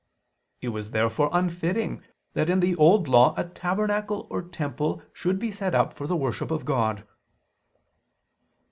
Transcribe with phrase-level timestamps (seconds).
[0.61, 2.01] It was therefore unfitting
[2.33, 6.17] that in the Old Law a tabernacle or temple should be set up for the
[6.17, 7.05] worship of God.